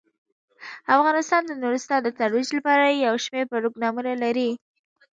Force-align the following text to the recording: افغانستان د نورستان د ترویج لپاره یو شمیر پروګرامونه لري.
افغانستان 0.97 1.41
د 1.45 1.51
نورستان 1.61 1.99
د 2.03 2.09
ترویج 2.19 2.47
لپاره 2.57 2.85
یو 3.05 3.15
شمیر 3.25 3.45
پروګرامونه 3.53 4.11
لري. 4.23 4.49